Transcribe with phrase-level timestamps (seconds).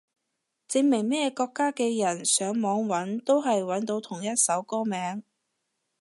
[0.67, 5.21] 證明咩國家嘅人上網搵都係搵到同一首歌名